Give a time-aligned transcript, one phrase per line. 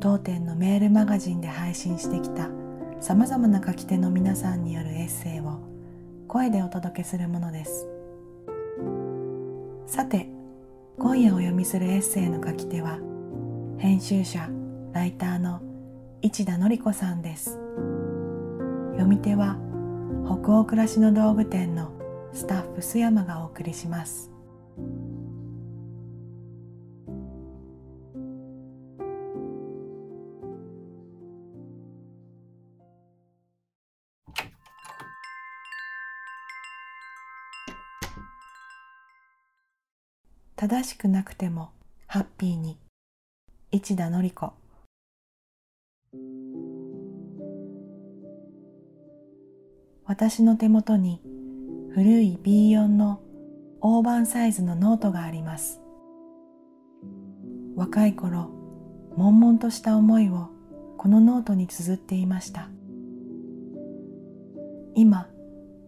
[0.00, 2.48] 当店のメールマガジンで配信してきた
[3.00, 5.58] さまざまな書き手の皆さんによるエッセイを
[6.28, 7.88] 声でお届けするものです。
[9.86, 10.28] さて
[10.98, 12.98] 今夜お読みするエッセイの書き手は
[13.78, 14.48] 編集者
[14.92, 15.60] ライターの
[16.22, 17.58] 市田典子さんです。
[18.92, 19.56] 読み手は
[20.24, 21.90] 北欧暮らしの道具店の
[22.32, 24.30] スタッフ須山がお送りします。
[40.62, 41.70] 正しくなくても
[42.06, 42.78] ハッピーに。
[43.72, 44.52] 市田典子。
[50.04, 51.20] 私の手元に
[51.92, 53.20] 古い B4 の
[53.80, 55.80] 大判サイズのノートがあります。
[57.74, 58.48] 若い頃
[59.16, 60.48] 悶々とした思いを
[60.96, 62.68] このノートに綴っていました。
[64.94, 65.26] 今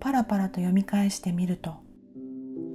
[0.01, 1.77] パラパラと読み返してみると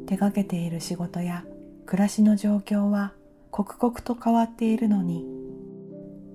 [0.08, 1.44] 手がけている仕事や
[1.90, 3.14] 暮らしの状況は
[3.50, 5.26] 刻々と変わっているのに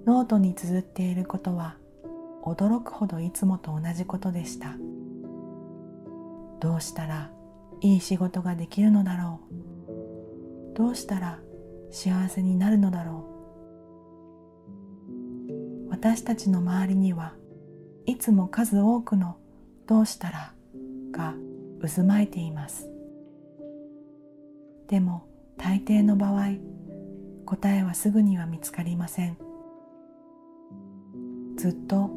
[0.05, 1.77] ノートに綴っていることは
[2.43, 4.75] 驚くほどいつもと同じことでした。
[6.59, 7.31] どうしたら
[7.81, 9.43] いい仕事ができるのだろ
[10.73, 10.77] う。
[10.77, 11.39] どうしたら
[11.93, 13.25] 幸せになるのだろ
[15.87, 15.89] う。
[15.89, 17.37] 私たちの周りには
[18.07, 19.37] いつも数多くの
[19.87, 20.53] 「どうしたら」
[21.15, 21.37] が
[21.81, 22.91] 渦巻いています。
[24.89, 26.55] でも大抵の場合
[27.47, 29.37] 答えはすぐには見つかりません。
[31.57, 32.11] ずっと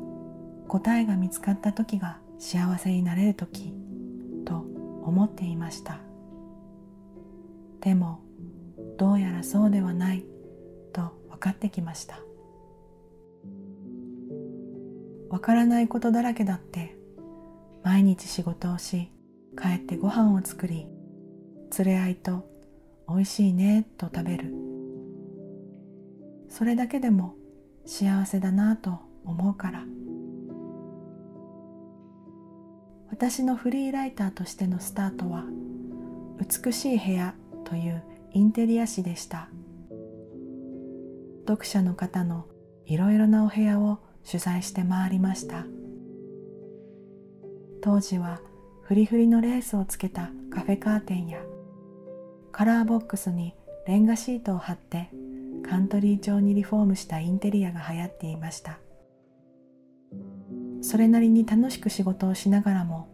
[0.68, 3.74] 答えが見つかった時が幸せになれる時
[4.46, 4.66] と
[5.04, 6.00] 思っていました。
[7.82, 8.20] でも
[8.98, 10.26] どうやらそうではない
[10.92, 12.20] と分かってきました。
[15.30, 16.96] わからないことだらけだって
[17.84, 19.12] 毎日仕事をし
[19.58, 20.88] 帰ってご飯を作り
[21.78, 22.57] 連れ合いと
[23.10, 24.54] 美味しいねと食べる。
[26.50, 27.36] それだけでも
[27.86, 29.84] 幸せだなと思うから。
[33.10, 35.46] 私のフリーライターとしてのスタートは
[36.40, 39.50] 美しい部屋というインテリア誌でした。
[41.48, 42.46] 読者の方の
[42.86, 45.66] いろいろなお部屋を取材して回りました。
[47.82, 48.42] 当時は
[48.82, 51.40] フリフリのレースをつけたカフェカーテンや
[52.52, 53.54] カラーボックスに
[53.88, 55.10] レンガシートを貼って
[55.68, 58.80] カントリー調にリフォームしたインテリアが流行っていました。
[60.82, 63.10] それなりに楽しく仕事をしながらも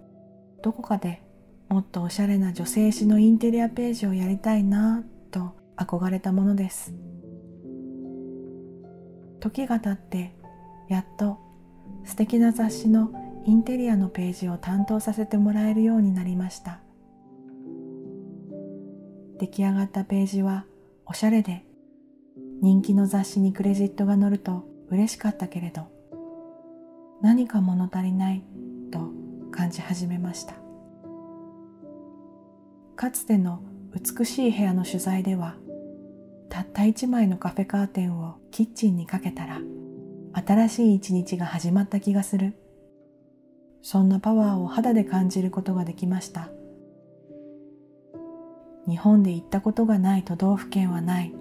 [0.61, 1.21] どこかで
[1.69, 6.93] もっとおしゃれな女性誌のインテリアページをやりたいなと憧れたものです。
[9.39, 10.35] 時が経って
[10.87, 11.39] やっと
[12.05, 13.11] 素敵な雑誌の
[13.45, 16.82] インテリアのページを担当させてもらえるようになりました。
[19.43, 20.63] 出来上がったページは
[21.05, 21.65] おしゃれで
[22.61, 25.91] 人気の雑誌にクレジットが載ると嬉しかったけれど
[27.21, 28.43] 何か物足りない
[28.89, 28.99] と
[29.51, 30.55] 感じ始めました。
[32.95, 33.61] かつての
[33.93, 35.55] 美しい部屋の取材では
[36.47, 39.59] たった一枚のカフェカーテンをキッチンにかけたら
[40.33, 42.53] 新しい一日が始まった気がする。
[43.81, 46.47] そんなパワーを肌で感じることができました。
[48.87, 51.33] 日本で行ったことがない都道府県はない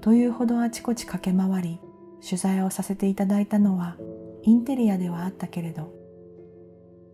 [0.00, 1.80] というほどあちこち駆け回り
[2.22, 3.96] 取材をさせていただいたのは
[4.42, 5.92] インテリアではあったけれど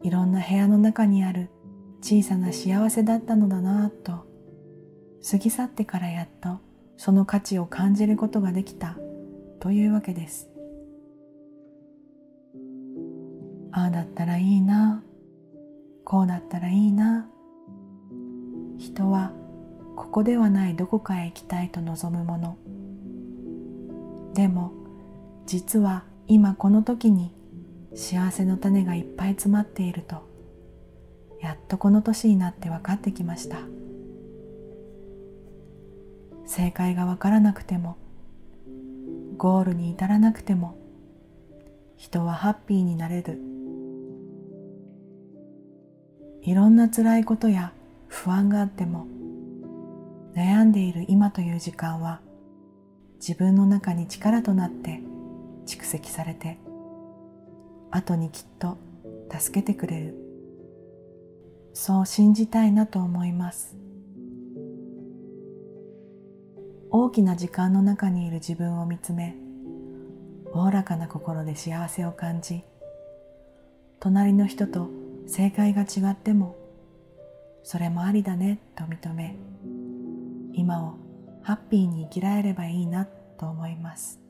[0.03, 1.51] いろんな部屋の中にある
[2.03, 4.27] 小さな幸せだったのだなぁと
[5.29, 6.59] 過ぎ去ってからやっと
[6.97, 8.97] その価値を感じることができた
[9.61, 10.49] というわけです。
[13.73, 15.03] ああだったらいいな
[16.05, 17.29] こうだったらいいな
[18.79, 19.33] 人は
[20.01, 22.57] ここではないどこかへ行きたいと望むもの。
[24.33, 24.73] でも
[25.45, 27.35] 実は今この時に
[27.95, 30.27] 幸せの種がいっぱい詰まっていると
[31.43, 33.59] やっとこの年になって分かってきました。
[36.47, 37.99] 正解が分からなくても
[39.37, 40.79] ゴールに至らなくても
[41.99, 43.39] 人はハッピーになれる。
[46.41, 47.75] いろんな辛いことや
[48.09, 49.07] 不安があっても
[50.35, 52.21] 悩んでいる今という時間は
[53.17, 55.01] 自分の中に力となって
[55.67, 56.59] 蓄積されて
[57.91, 58.79] 後にきっと
[59.31, 60.15] 助けてくれる。
[61.73, 63.77] そう信じたいなと思います。
[66.93, 69.37] 大きな時間の中にいる自分を見つめ
[70.53, 72.65] おおらかな心で幸せを感じ
[74.01, 74.89] 隣の人と
[75.27, 76.57] 正解が違っても
[77.63, 79.37] それもありだねと認め
[80.53, 80.99] 今を
[81.43, 83.07] ハッピーに生きられればいいな
[83.39, 84.21] と思います。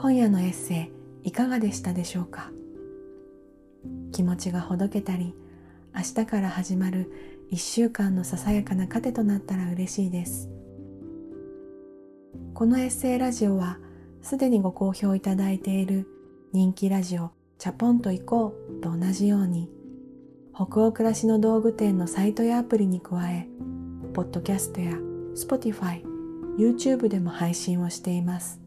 [0.00, 0.92] 今夜のエッセ
[1.24, 2.52] イいかがでしたでしょうか？
[4.12, 5.34] 気持ちがほどけたり
[5.92, 7.10] 明日から始まる
[7.50, 10.48] 一週間のささやかな糧となったら嬉しいです。
[12.54, 13.78] このエッセイラジオは
[14.22, 16.06] すでにご好評いただいている
[16.52, 19.68] 人気ラジオチャポンと行こうと同じように
[20.54, 23.48] 北欧暮らしの道具店のサイトやアプリに加え
[24.14, 24.92] ポッドキャストや
[25.34, 26.04] Spotify、
[26.56, 28.60] YouTube でも配信をしています。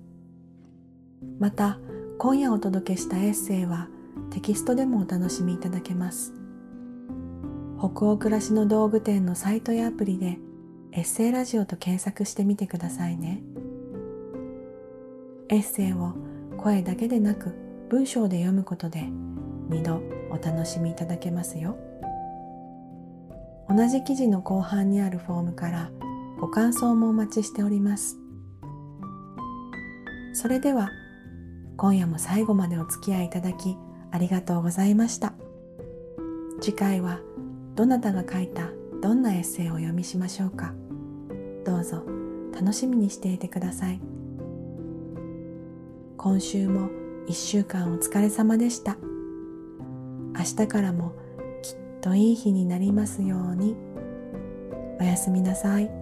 [1.40, 1.80] また
[2.18, 3.88] 今夜お届けしたエッセイは
[4.32, 6.34] テキストでもお楽しみいただけます。
[7.78, 10.38] 北欧暮らしの道具店のサイトやアプリで
[10.92, 13.42] エッセイラジオと検索してみてくださいね。
[15.50, 16.14] エッセイを
[16.58, 17.56] 声だけでなく
[17.90, 19.02] 文章で読むことで
[19.70, 21.78] 2度お楽しみいただけますよ。
[23.70, 25.92] 同じ記事の後半にあるフォームから
[26.40, 28.18] ご感想もお待ちしております。
[30.34, 30.90] それでは
[31.82, 33.76] 今夜も最後までお付き合いいただき
[34.12, 35.34] ありがとうございました。
[36.62, 37.22] 次回は
[37.74, 38.70] どなたが書いた
[39.02, 40.76] どんなエッセイをお読みしましょうか。
[41.66, 42.04] どうぞ
[42.54, 44.00] 楽しみにしていてください。
[46.18, 46.92] 今週も
[47.26, 48.98] 一週間お疲れ様でした。
[50.38, 51.14] 明日からも
[51.64, 53.76] きっといい日になりますように。
[55.00, 56.01] おやすみなさい。